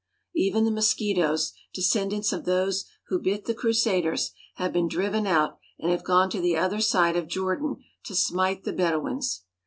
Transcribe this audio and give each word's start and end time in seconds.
Even 0.33 0.65
the 0.65 0.71
mosquitoes, 0.71 1.53
descendants 1.75 2.33
of 2.33 2.43
those 2.45 2.85
who 3.09 3.19
bit 3.21 3.45
the 3.45 3.53
Crusaders, 3.53 4.31
have 4.55 4.73
been 4.73 4.87
driven 4.87 5.27
out 5.27 5.59
and 5.77 5.91
have 5.91 6.03
gone 6.03 6.31
to 6.31 6.41
the 6.41 6.57
other 6.57 6.81
side 6.81 7.15
of 7.15 7.27
Jordan 7.27 7.83
to 8.05 8.15
smite 8.15 8.63
the 8.63 8.73
Bedouins. 8.73 9.43